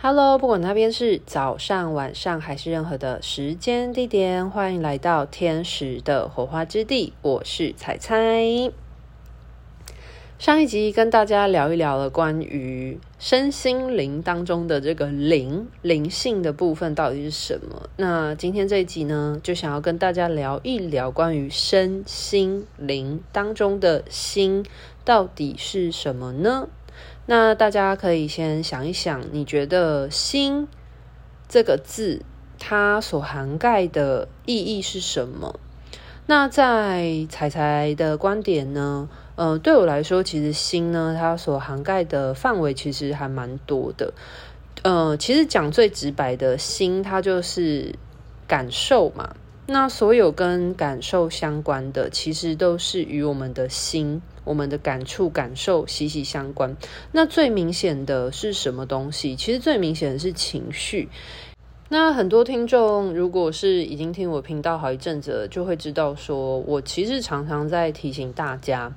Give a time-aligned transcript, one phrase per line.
[0.00, 7.12] Hello，不管那边是早上、晚上还是任何的时间地点，欢迎来到天使的火花之地。
[7.20, 8.14] 我是彩彩。
[10.38, 17.90] 上一集跟大家聊一聊了关于身心灵当中的这个灵灵性的部分到底是什么。
[17.96, 24.64] 那今天这一集呢，就想要跟大家聊一聊关于身心灵当中的心
[25.04, 26.68] 到底是什么呢？
[27.30, 30.66] 那大家可以先想一想，你觉得“心”
[31.46, 32.22] 这个字
[32.58, 35.60] 它所涵盖的意义是什么？
[36.24, 39.10] 那在彩彩的观点呢？
[39.36, 44.14] 呃，对我来说，其实“心”呢，它所涵盖的范围其实还蛮多的。
[44.82, 47.94] 呃，其实讲最直白的“心”，它就是
[48.46, 49.36] 感受嘛。
[49.66, 54.22] 那所有跟感受相关的，其实都是与我们的心。
[54.48, 56.74] 我们的感触、感受息息相关。
[57.12, 59.36] 那最明显的是什么东西？
[59.36, 61.10] 其实最明显的是情绪。
[61.90, 68.92] 那很多听众，如果是已经听我频道好一阵子，就会知道说，我其实常常在提醒大家，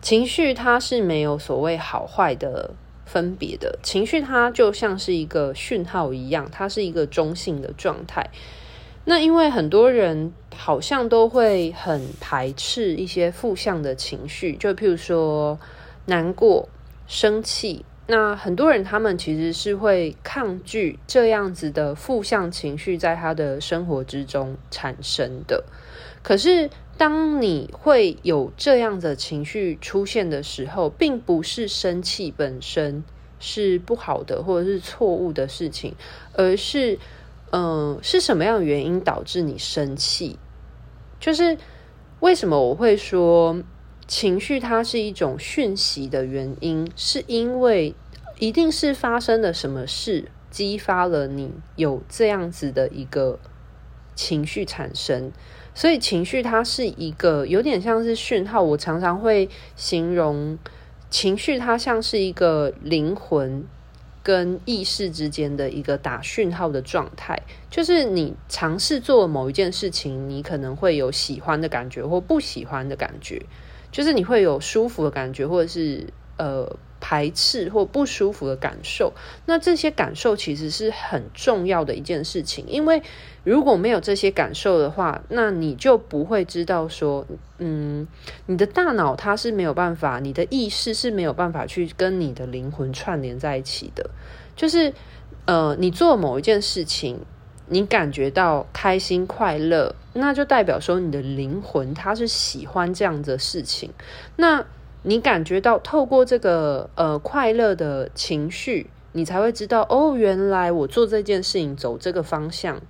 [0.00, 2.70] 情绪它是没有所谓好坏的
[3.04, 3.78] 分别的。
[3.82, 8.30] 情绪它就像是一个讯号一样，它是一个中性的状态。
[9.04, 15.58] 那因为很多人好像都会很排斥一些负向的情绪，就譬如说
[16.06, 16.68] 难过、
[17.06, 17.84] 生气。
[18.06, 25.64] 那很多人他们其实是会抗拒这样子的负向情绪在他的生活之中产生的。
[26.22, 33.02] 可是当你会有这样的情绪出现的时候，并不是生气本身
[33.38, 35.94] 是不好的或者是错误的事情，
[36.34, 36.98] 而是。
[37.52, 40.38] 嗯，是什么样的原因导致你生气？
[41.18, 41.58] 就是
[42.20, 43.60] 为什么我会说
[44.06, 47.94] 情绪它是一种讯息的原因，是因为
[48.38, 53.38] 一定是发生了什么事激发了你有这样子的一个
[54.14, 55.32] 情绪产生，
[55.74, 58.62] 所以情绪它是一个有点像是讯号。
[58.62, 60.56] 我常常会形容
[61.10, 63.66] 情绪，它像是一个灵魂。
[64.22, 73.40] 跟意识之间的一个打讯号的状态，就是你尝试做某一件事情，你可能会有喜欢的感觉或不喜欢的感觉，
[73.90, 79.12] 就是你会有舒服的感觉，或者是呃排斥或不舒服的感受。
[79.46, 83.02] 那这些感受其实是很重要的一件事情，因为
[83.42, 87.26] 如果没有这些感受的话，那你就不会知道说，
[87.58, 88.06] 嗯，
[88.46, 94.10] 你的大脑它是没有办法，你的意识是没有办法去跟你的灵魂串联在一起的。
[94.54, 94.92] 就是，
[95.46, 97.18] 呃，你做某一件事情，
[97.66, 103.90] 你感觉到开心快乐，那就代表说你的灵魂它是喜欢这样的事情。
[104.36, 104.66] 那
[105.02, 112.80] 你感觉到透过这个呃快乐的情绪，你才会知道哦，原来我做这件事情走这个方向。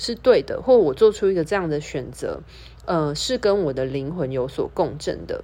[0.00, 2.40] 是对的，或我做出一个这样的选择，
[2.84, 5.42] 呃，是跟我的灵魂有所共振的。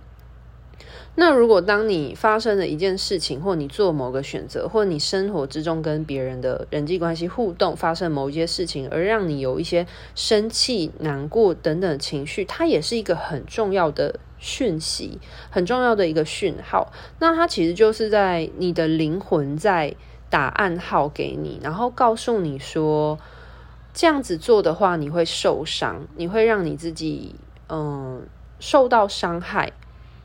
[1.17, 15.19] 那如果当你发生了一件事情，或你做某个选择，或你生活之中跟别人的人际关系互动发生某一些事情，而让你有一些生气、难过等等情绪，它也是一个很重要的讯息，
[15.51, 16.93] 很重要的一个讯号。
[17.19, 19.97] 那它其实就是在你的灵魂在
[20.29, 23.19] 打暗号给你，然后告诉你说。
[23.97, 27.37] 这样子做的话，你会受伤，你会让你自己
[27.69, 28.27] 嗯
[28.59, 29.73] 受到伤害，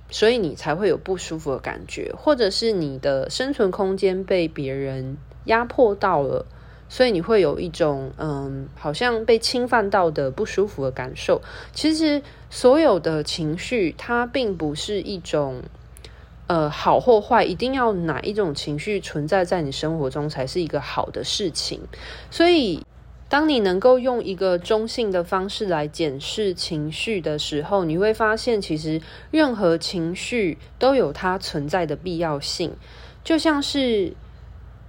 [0.09, 6.47] 所以你才会有不舒服的感觉，或者是你的生存空间被别人压迫到了，
[6.89, 11.41] 所以你会有一种嗯好像被侵犯到的不舒服的感受。
[11.73, 15.61] 其实所有的情绪，它并不是一种
[16.47, 21.79] 呃好或坏，一定要哪一种情绪存在在你生活中才是一个好的事情，
[22.29, 22.83] 所以。
[23.31, 28.99] 当你能够用一个中性的方式来检视情绪的时候，你会发现，其实
[29.29, 32.73] 任何情绪都有它存在的必要性。
[33.23, 34.15] 就像是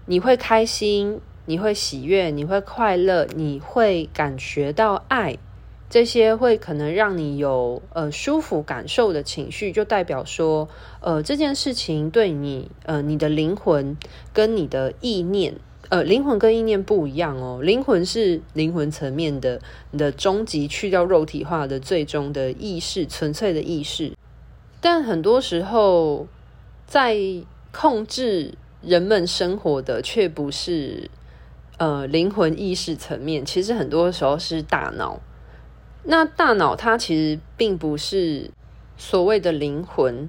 [0.06, 5.36] 你会开心，你会喜悦，你会快乐，你会感觉到爱，
[5.88, 10.68] 这些会可能让你有呃舒服感受的情绪，就代表说，
[11.00, 13.96] 呃这件事情对你呃你的灵魂
[14.32, 15.56] 跟你的意念。
[15.88, 17.60] 呃，灵魂跟意念不一样哦。
[17.60, 19.60] 灵魂是灵魂层面的，
[19.90, 24.12] 你的终极去掉肉体化的最终的意识，纯粹的意识。
[24.80, 26.28] 但很多时候，
[26.86, 27.18] 在
[27.72, 31.10] 控制人们生活的，却不是
[31.80, 33.44] 呃灵魂意识层面。
[33.44, 35.20] 其实很多时候是大脑。
[36.04, 38.50] 那大脑它其实并不是
[38.96, 40.28] 所谓的灵魂，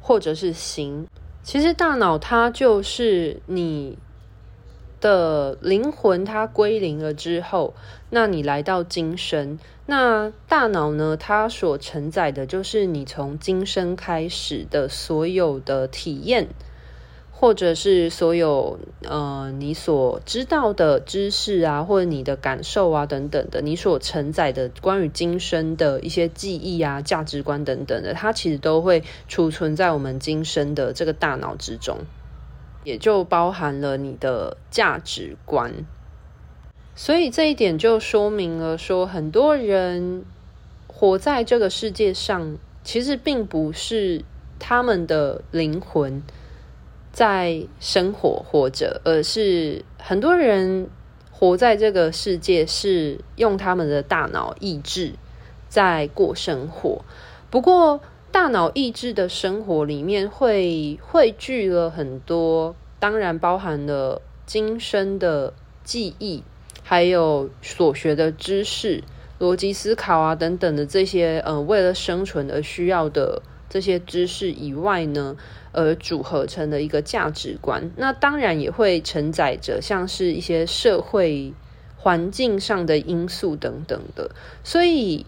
[0.00, 1.06] 或者是心。
[1.44, 3.96] 其实大脑它就是你。
[5.00, 7.72] 的灵魂它归零了之后，
[8.10, 9.56] 那你来到今生，
[9.86, 16.48] 那大脑呢，它所承载的就是你从今生开始的所有的体验，
[17.40, 31.98] 或者是所有呃你所知道的知识啊，或者你的感受啊等等的，你所承载的关于今生的一些记忆啊、价值观等等的，它其实都会储存在我们今生的这个大脑之中。
[32.84, 35.84] 也就包含了你的价值观，
[36.94, 40.24] 所以这一点就说明了说，很多人
[40.86, 44.24] 活在这个世界上，其实并不是
[44.58, 46.22] 他们的灵魂
[47.18, 50.88] 在生活活着，而是很多人
[51.32, 55.14] 活在这个世界是用他们的大脑意志
[55.68, 57.04] 在过生活。
[57.50, 58.00] 不过，
[58.30, 66.44] 大脑意志的生活里面会汇聚了很多，当然包含了今生的记忆，
[66.84, 69.02] 还有所学的知识、
[69.40, 75.36] 逻辑思考啊等等的这些，呃，为了生存而需要的这些知识以外呢，
[75.72, 77.90] 而组合成的一个价值观。
[77.96, 81.52] 那当然也会承载着像是一些社会
[81.96, 84.30] 环境上的因素等等的，
[84.62, 85.26] 所以。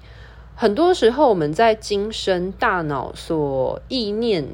[0.57, 4.47] 很多时候，我们在今生大脑所意念、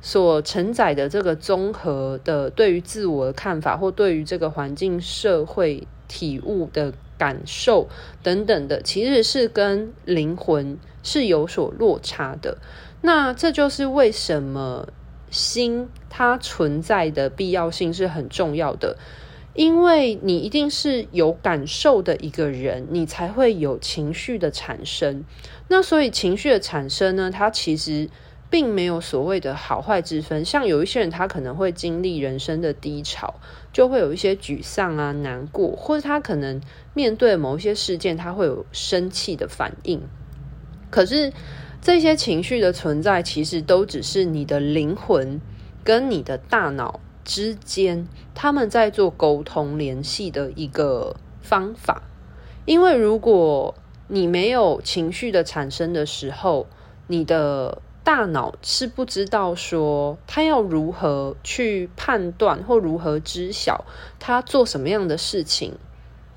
[0.00, 7.88] 所承载的这个综合的对于自我的看法，或对于这个环境、社会体悟的感受
[8.22, 12.58] 等等的，其实是跟灵魂是有所落差的。
[13.06, 14.88] 那这就是为什么
[15.30, 18.98] 心它存在的必要性是很重要的。
[19.54, 25.24] 因为你一定是有感受的一个人，你才会有情绪的产生。
[25.68, 28.10] 那所以情绪的产生呢，它其实
[28.50, 30.44] 并没有所谓的好坏之分。
[30.44, 33.36] 像有一些人，他可能会经历人生的低潮，
[33.72, 36.60] 就会有一些沮丧啊、难过，或者他可能
[36.92, 40.02] 面对某一些事件，他会有生气的反应。
[40.90, 41.32] 可是
[41.86, 45.40] 这些情绪的存在，其实都只是你的灵魂
[45.84, 46.98] 跟你的大脑。
[47.24, 52.02] 之间，他们在做沟通联系的一个方法。
[52.64, 53.76] 因为如果
[54.08, 56.66] 你没有情绪的产生的时候，
[57.06, 63.84] 你的大脑是不知道说他要如何去判断或如何知晓
[64.18, 65.74] 他做什么样的事情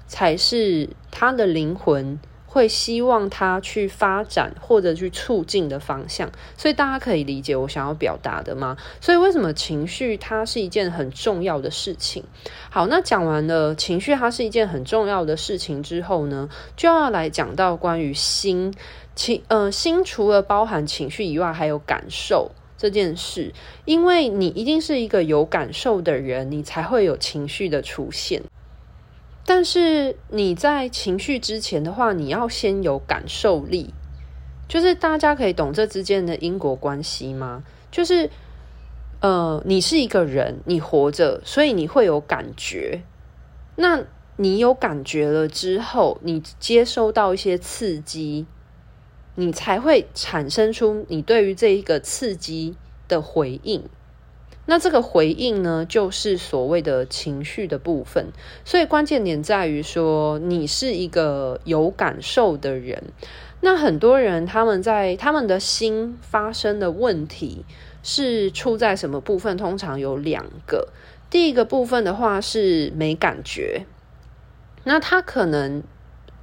[0.05, 2.19] 才是他的灵魂。
[2.51, 8.75] 会希望他去发展或者去促进的方向，所以大家可以理解我想要表达的吗？
[8.99, 12.23] 所以为什么情绪它是一件很重要的事情？
[12.71, 18.73] 好，那讲完了情绪它是一件很重要的事情之后呢，就要来讲到关于心
[19.15, 23.53] 情，呃，心除了包含情绪以外，还有感受这件事，
[23.85, 28.41] 因为你一定是一个有感受的人，你才会有情绪的出现。
[29.45, 33.93] 但是你在情绪之前的话，你要先有感受力，
[34.67, 37.63] 就是大家可以懂这之间的因果关系吗？
[37.89, 38.29] 就是，
[39.21, 43.01] 呃，你是一个人，你活着，所以你会有感觉。
[43.75, 44.03] 那
[44.37, 48.45] 你有感觉了之后，你接收到一些刺激，
[49.35, 52.77] 你才会产生出你对于这一个刺激
[53.07, 53.83] 的回应。
[54.69, 58.27] 那这个回应呢，就是所谓的情绪的部分。
[58.63, 63.05] 所以关键点在于说，你是一个有感受的人。
[63.61, 67.65] 那很多人他们在他们的心发生的问题
[68.03, 69.57] 是出在什么部分？
[69.57, 70.89] 通常有两个。
[71.31, 73.87] 第一个部分的话是没感觉，
[74.83, 75.81] 那他可能。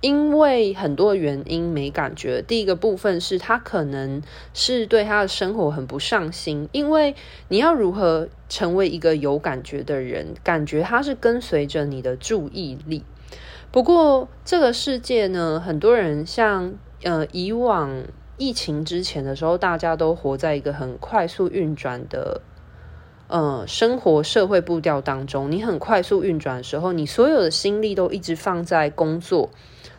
[0.07, 2.41] 因为很多原因没感觉。
[2.41, 4.23] 第一个部分是他可能
[4.55, 7.17] 是对他的生活很不上心，因为
[7.49, 10.35] 你要如何成为一个有感觉的人？
[10.45, 13.03] 感觉他是跟随着你的注意力。
[13.73, 18.05] 不过这个世界呢，很多人像呃以往
[18.37, 22.41] 疫情之前的时候，大家都活在一个很快速运转的
[23.29, 25.51] 呃生活社会步调当中。
[25.51, 29.51] 你很快速运转的时候，你所有的心力都一直放在工作。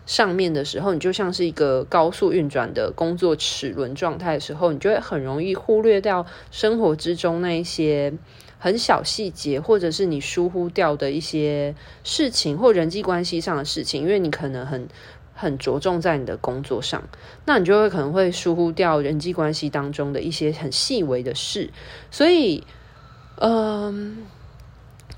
[0.05, 8.13] 上面的时候，你就像是一个高速运转的工作齿轮状态的时候，你就会很容易忽略掉生活之中那一些
[8.57, 14.87] 很小细节，或者是你疏忽掉的一些事情或人际关系上的事情，因为你可能很
[15.35, 17.03] 很着重在你的工作上，
[17.43, 21.69] 那你就会可能会疏忽掉人际关系当中的一些很细微的事，
[22.09, 22.63] 所以，
[23.39, 24.25] 嗯，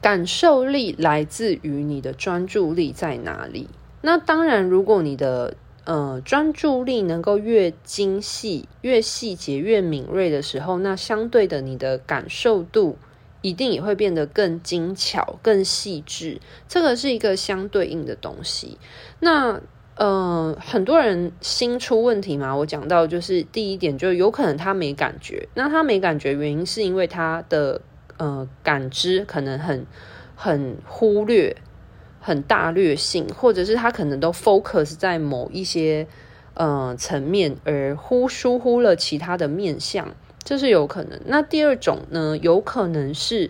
[0.02, 3.70] 感受力来自于你的专注力在哪里。
[4.02, 12.98] 那当然，如果你的呃专注力能够越精细、越细节、越敏锐的时候，那相对的，你的感受度
[13.42, 16.42] 一定也会变得更精巧、更细致。
[16.68, 18.78] 这个是一个相对应的东西。
[19.20, 19.62] 那
[19.96, 25.50] 呃，很多人心出问题嘛，我讲到就是第一点，就有可能他没感觉。
[25.56, 27.82] 那他没感觉，原因是因为他的
[28.20, 29.88] 呃感知可能很
[30.36, 31.58] 很忽略、
[32.22, 36.06] 很大略性，或者是他可能都 focus 在某一些
[36.54, 41.20] 呃层面，而忽疏忽了其他的面相，这是有可能。
[41.26, 43.50] 那第二种呢，有可能是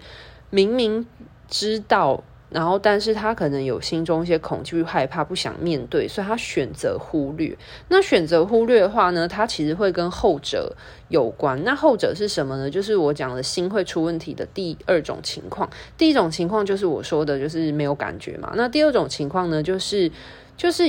[0.50, 1.06] 明明
[1.50, 2.24] 知道。
[2.50, 7.56] 然后，但是他可能有心中一些恐惧、害怕，不想面对，所以他选择忽略。
[7.90, 10.76] 那选择忽略的话呢，他其实会跟后者
[11.10, 11.64] 有关。
[11.64, 12.68] 那后者是什么呢？
[12.70, 15.70] 就是我讲的心会出问题的第二种情况。
[15.96, 18.52] 第一种情况就是我说的，就是没有感觉嘛。
[18.56, 20.12] 那第二种情况呢，就是
[20.58, 20.86] 就是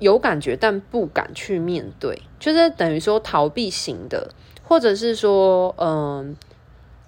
[0.00, 4.28] 有感觉，但不敢去面对，就是等于说逃避型的，
[4.64, 6.36] 或者是说，嗯。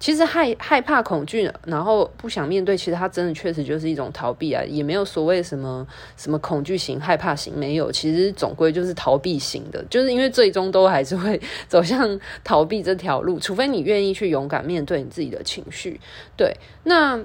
[0.03, 16.01] 其实害害怕、恐惧，然后不想面对，其实它真的确实就是一种逃避啊，也没有所谓什么什么恐惧型、害怕型，没有，其实总归就是逃避型的，就是因为最终都还是会走向逃避这条路，除非你愿意去勇敢面对你自己的情绪。
[16.37, 17.21] 对，那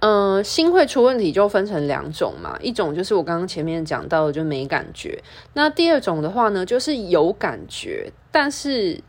[0.00, 5.18] 嗯、心会出问题就分成两种嘛，一种就是我刚刚前面讲到的，就没感觉，
[5.54, 9.02] 那第二种的话呢，就是有感觉，但是。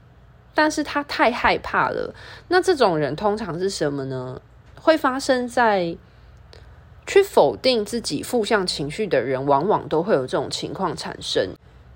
[0.53, 2.13] 但是他太害怕了，
[2.50, 4.41] 那这种人通常是什么呢？
[4.75, 5.96] 会发生在
[7.06, 11.50] 去否定自己负向情绪的人，往往都会有这种情况产生。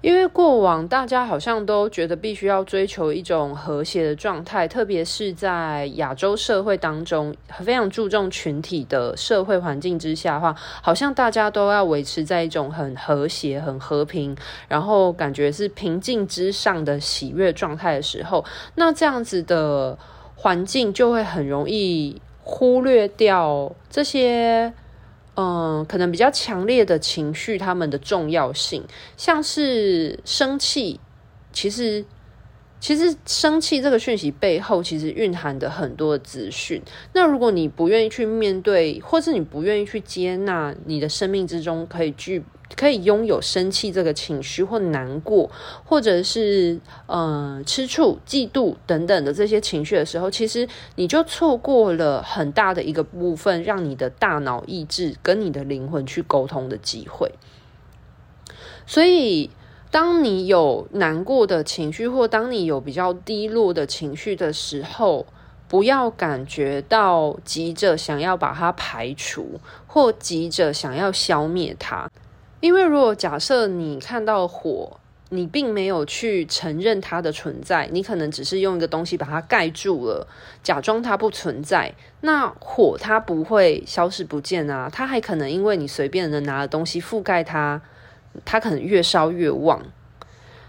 [0.03, 7.33] 因为过往大家好像都觉得必须要追求一种和谐的状态，特别是在亚洲社会当中，
[7.63, 14.36] 非常注重群体的社会环境之下的话，好像大家都要维持在一种很和谐、很和平，
[14.67, 18.43] 然后感觉是平静之上的喜悦状态的时候，
[18.75, 19.98] 那这样子的
[20.36, 24.74] 环境就会很容易忽略掉这些。
[25.35, 28.83] 嗯，可能比较强烈的情绪，他们的重要性，
[29.17, 30.99] 像是生气，
[31.51, 32.05] 其实。
[32.79, 36.81] 其实生气这个讯息背后，其实蕴含的很多资讯。
[37.13, 42.43] 那如果你不愿意去面对，或是你不愿意去接纳，你的生命之中可以具
[42.75, 45.49] 可以拥有生气这个情绪，或难过，
[45.85, 57.31] 或者是嗯、呃、吃醋、嫉妒等等的这些情绪的时候，其实你就错过了很大的一个部分，让你的大脑意志跟你的灵魂去沟通的机会。
[58.85, 59.49] 所以。
[59.93, 65.27] 当你有难过的情绪，或当你有比较低落的情绪的时候，
[65.67, 72.09] 不要感觉到急着想要把它排除，或急着想要消灭它。
[72.63, 80.25] 因为如果假设你看到火，你并没有去承认它的存在，你可能只是用一个东西把它盖住了，
[80.63, 81.93] 假装它不存在。
[82.22, 87.82] 那火它不会消失不见啊，它还可能因为你随便的拿了东西覆盖它。
[88.46, 89.84] 它可能越烧越旺，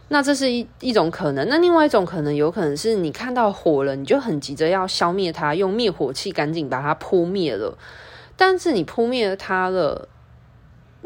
[0.08, 1.48] 那这是一一种可能。
[1.48, 7.78] 那另外一种可能，有可能是你看到火了，你就很急着要消灭它，用灭火器赶紧把它扑灭了。
[8.36, 10.08] 但是你扑灭了它了，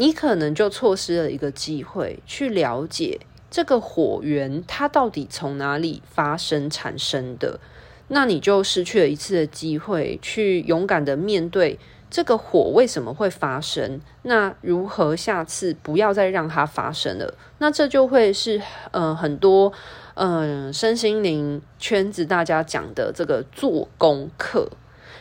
[0.01, 3.19] 你可能就错失了一个机会，去了解
[3.51, 7.59] 这个火源它到底从哪里发生产生的。
[8.07, 11.81] 那你就失去了一次的机会，去勇敢的面对。
[12.11, 14.01] 这个火为什么会发生？
[14.23, 17.35] 那如何下次不要再让它发生了？
[17.59, 18.63] 那这就会是
[18.93, 19.73] 呃很多
[20.15, 24.71] 嗯、身心灵圈子大家讲的这个做功课。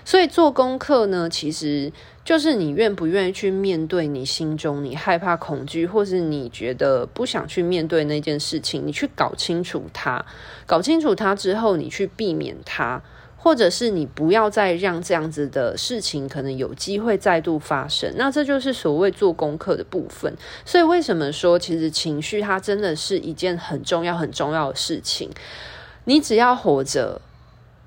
[0.07, 1.91] 所以做功课呢，其实
[2.23, 10.25] 就是你愿不愿意去面对你心中你害怕、恐惧，或是你觉得不想去面对那件事情，你去搞清楚它，
[10.65, 13.03] 搞清楚它之后，你去避免它。
[13.35, 20.33] 或者是你不要再让这样子的事情可能有机会再度发生，那这就是所谓做功课的部分。
[20.65, 25.29] 所以为什么说其实情绪它真的是一件很重要很重要的事情？
[26.05, 27.21] 你只要活着，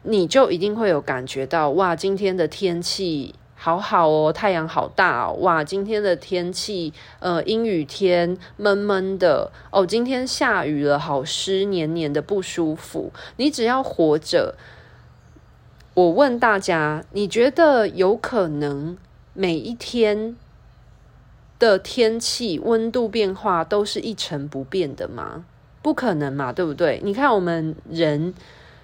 [0.03, 13.13] 你就一定会有感觉到哇，今天的天气好好哦，太阳好大哦，哇，今天的天气呃阴雨天闷闷的哦，今天下雨了，好湿黏黏的不舒服。
[13.37, 14.55] 你只要活着。
[15.93, 18.97] 我问大家，你觉得有可能
[19.35, 20.37] 每一天
[21.59, 25.45] 的天气温度变化都是一成不变的吗？
[25.83, 27.01] 不可能嘛，对不对？
[27.03, 28.33] 你看我们人，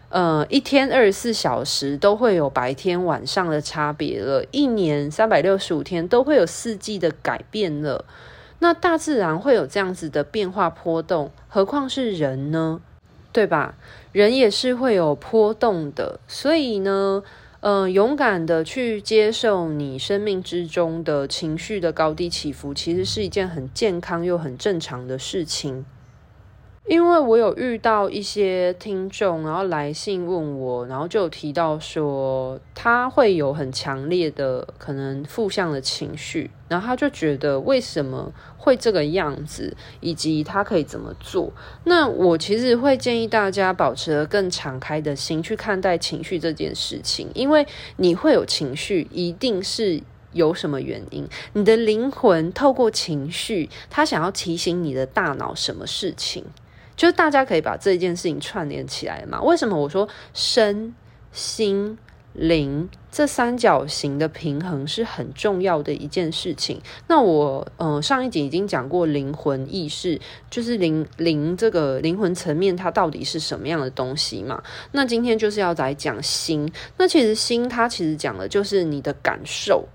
[0.08, 8.04] 呃，一天二十四小时都会有白天晚上的差别了，一年三百六十五天都会有四季的改变了。
[8.60, 12.80] 那大自然会有这样子的变化波动，何况是人呢？
[13.32, 13.74] 对吧？
[14.12, 17.22] 人也是会有波动的，所以呢，
[17.60, 25.84] 呃，勇敢的去接受你生命之中的情绪的高低起伏，其实是一件很健康又很正常的事情。
[26.88, 41.52] 因为我有遇到一些听众，然后来信问我，然后就有提到说他会有很强烈的可能负向的情绪，然后他就觉得为什么会这个样子，以及他可以怎么做。
[41.82, 47.66] 那我其实会建议大家保持着更敞开的心去看待情绪这件事情，因为
[47.96, 50.00] 你会有情绪，一定是
[50.32, 51.26] 有什么原因。
[51.54, 56.44] 你的灵魂透过情绪，他想要提醒你的大脑什么事情。
[56.96, 59.40] 就是大家可以把这件事情串联起来嘛？
[59.42, 60.94] 为什么我说身
[61.30, 61.98] 心
[62.32, 66.80] 灵这三角形的平衡是很重要的一件事情？
[67.06, 74.62] 那我呃上一集已经讲过灵魂意识，就是灵灵这个灵魂层面它到底是什么样的东西嘛？
[74.92, 76.70] 那今天就是要来讲心。
[76.98, 79.88] 那其实心它其实讲的就是你的感受。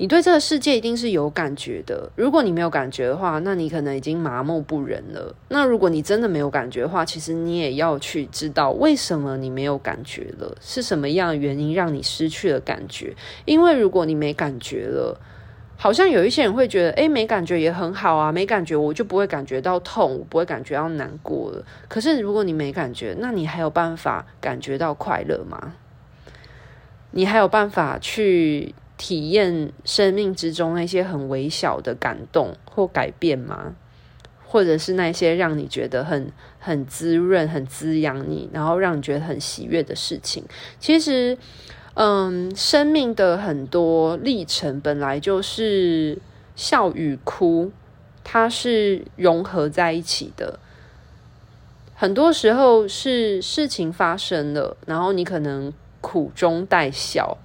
[0.00, 2.08] 你对这个世界一定是有感觉的。
[2.14, 5.34] 如果你没有感觉的话，那你可能已经麻木不仁了。
[5.48, 13.12] 那如果你真的没有感觉的话，其实你也要去知道为什么你没有感觉了，是什么样的原因让你失去了感觉？
[13.44, 15.20] 因为如果你没感觉了，
[15.76, 21.64] 好像有一些人会觉得，诶，没感觉也很好啊，没感觉我就不会感觉到痛，我不会感觉到难过了。
[21.88, 25.74] 可是如果你没感觉，那你还有办法感觉到快乐吗？
[27.10, 28.72] 你还有办法去？
[28.98, 33.74] 体验生命之中那些很微小的感动或改变吗？
[34.44, 40.42] 或者是那些让你觉得很很滋润、很滋养你，然后让你觉得很喜悦的事情？
[40.80, 41.36] 其实，
[41.92, 46.18] 嗯，生命的很多历程本来就是
[46.56, 47.70] 笑与哭，
[48.24, 50.58] 它是融合在一起的。
[51.94, 57.36] 很多时候是事情发生了，然后你可能苦中带笑。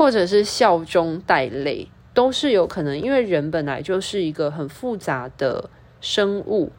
[0.00, 5.68] 或者是笑中带泪，都是有可能，因为人本来就是一个很复杂的
[6.00, 6.72] 生物，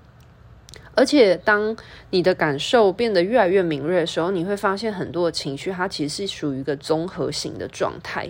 [0.95, 1.77] 而且当
[2.09, 8.27] 你的感受变得越来越敏锐的时候，你会发现很多的情绪，它其实是属于一个综合型的状态。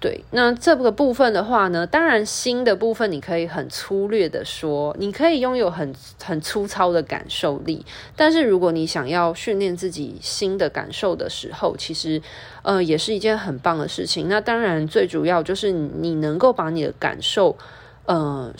[0.00, 7.84] 对，那这个部分的话呢，当然心的部分你可以很粗略的说，你可以拥有很很粗糙的感受力，
[8.16, 12.22] 但是如果你想要训练自己心的感受的时候，其实
[12.62, 14.26] 呃也是一件很棒的事情。
[14.26, 17.58] 那当然最主要就是你能够把你的感受
[18.06, 18.50] 呃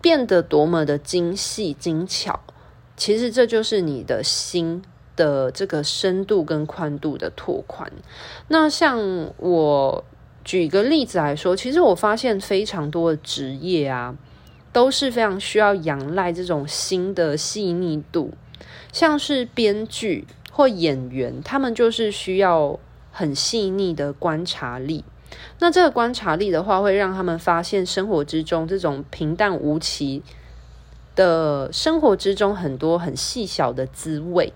[0.00, 2.40] 变得多么的精细精巧，
[2.96, 4.82] 其实这就是你的心
[5.16, 7.92] 的这个深度跟宽度的拓宽。
[8.48, 8.98] 那像
[9.36, 10.02] 我。
[10.44, 14.14] 举个例子来说，其实我发现非常多的职业啊，
[14.72, 18.32] 都是非常需要仰赖这种心的细腻度，
[18.92, 22.78] 像是编剧或演员，他们就是需要
[23.10, 25.04] 很细腻的观察力。
[25.60, 30.22] 那这个观察力的话，会让他们发现生活之中这种平淡无奇
[31.14, 34.52] 的生活之中很多很细小的滋味。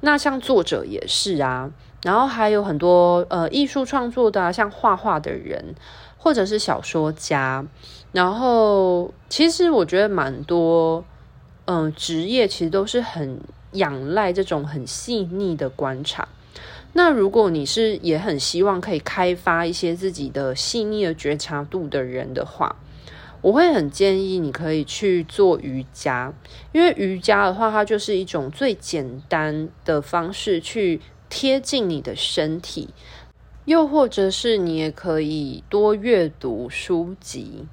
[0.00, 1.70] 那像作者也是啊。
[2.04, 5.74] 然后还有很多呃艺术创作的，像画画的人，
[6.18, 7.64] 或者是小说家。
[8.12, 11.02] 然后其实我觉得蛮多，
[11.64, 13.40] 嗯、呃，职业其实都是很
[13.72, 16.28] 仰赖这种很细腻的观察。
[16.92, 22.76] 那如果你是也很希望可以开发一些自己的细腻的觉察度的人的话，
[23.40, 26.34] 我会很建议你可以去做瑜伽，
[26.72, 31.00] 因为瑜伽的话，它就是一种最简单的方式去。
[31.34, 32.90] 贴近你的身体，
[33.64, 37.66] 又或者是你也可以多阅读书籍，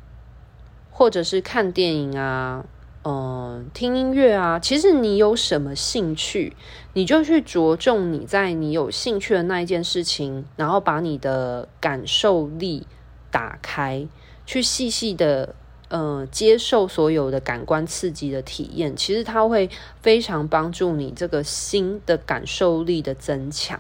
[0.90, 2.66] 或者是看电影啊，
[3.04, 4.58] 嗯、听音乐啊。
[4.58, 6.56] 其实你有什么兴趣，
[6.94, 12.88] 你就去着重你在你有兴趣的那一件事情，然后把你的感受力
[13.30, 14.08] 打开，
[14.44, 15.54] 去细细的。
[15.92, 19.70] 呃，接受所有的感官刺激的体验，其实它会
[20.02, 23.78] 非常帮助你这个心的感受力的增强。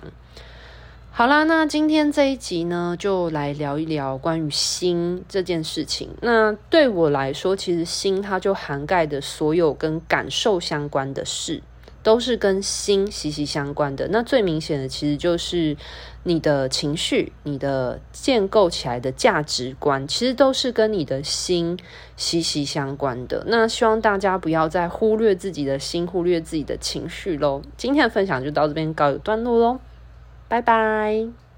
[1.09, 6.09] 好啦，那今天这一集呢，就来聊一聊关于心这件事情。
[6.21, 11.63] 那对我来说，其实心它就涵盖的所有跟感受相关的事。
[12.03, 14.07] 都是跟心息息相关的。
[14.07, 15.77] 那最明显的，其实就是
[16.23, 21.77] 你的情绪、你的建构起来的价值观，其实都是跟你的心
[22.15, 23.43] 息息相关的。
[23.47, 27.61] 那希望大家不要再忽略自己的心，忽略自己的情绪喽。
[27.75, 29.79] 今天的分享就到这边告一段落喽，
[30.47, 31.50] 拜拜。